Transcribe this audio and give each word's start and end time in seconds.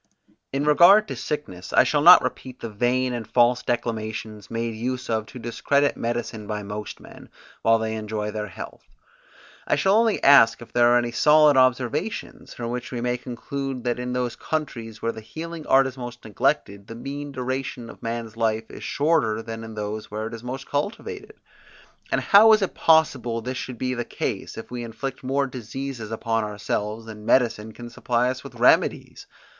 In 0.51 0.65
regard 0.65 1.07
to 1.09 1.15
sickness, 1.15 1.71
I 1.73 1.83
shall 1.83 2.01
not 2.01 2.23
repeat 2.23 2.59
the 2.59 2.71
vain 2.71 3.13
and 3.13 3.27
false 3.27 3.61
declamations 3.61 4.49
made 4.49 4.73
use 4.73 5.11
of 5.11 5.27
to 5.27 5.37
discredit 5.37 5.95
medicine 5.95 6.47
by 6.47 6.63
most 6.63 6.99
men, 6.99 7.29
while 7.61 7.77
they 7.77 7.93
enjoy 7.93 8.31
their 8.31 8.47
health; 8.47 8.81
I 9.67 9.75
shall 9.75 9.93
only 9.95 10.17
ask 10.23 10.59
if 10.59 10.73
there 10.73 10.87
are 10.87 10.97
any 10.97 11.11
solid 11.11 11.55
observations 11.55 12.51
from 12.55 12.71
which 12.71 12.91
we 12.91 12.99
may 12.99 13.15
conclude 13.15 13.83
that 13.83 13.99
in 13.99 14.11
those 14.13 14.35
countries 14.35 15.03
where 15.03 15.11
the 15.11 15.21
healing 15.21 15.67
art 15.67 15.85
is 15.85 15.99
most 15.99 16.25
neglected, 16.25 16.87
the 16.87 16.95
mean 16.95 17.31
duration 17.31 17.87
of 17.87 18.01
man's 18.01 18.35
life 18.35 18.71
is 18.71 18.83
shorter 18.83 19.43
than 19.43 19.63
in 19.63 19.75
those 19.75 20.09
where 20.09 20.25
it 20.25 20.33
is 20.33 20.43
most 20.43 20.65
cultivated? 20.67 21.35
And 22.11 22.21
how 22.21 22.53
is 22.53 22.63
it 22.63 22.73
possible 22.73 23.39
this 23.39 23.55
should 23.59 23.77
be 23.77 23.93
the 23.93 24.03
case, 24.03 24.57
if 24.57 24.71
we 24.71 24.83
inflict 24.83 25.23
more 25.23 25.45
diseases 25.45 26.09
upon 26.09 26.43
ourselves 26.43 27.05
than 27.05 27.23
medicine 27.23 27.71
can 27.71 27.91
supply 27.91 28.31
us 28.31 28.43
with 28.43 28.55
remedies! 28.55 29.27